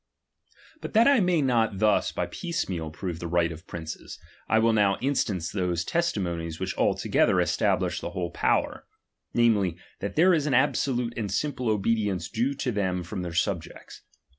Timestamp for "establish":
7.39-8.01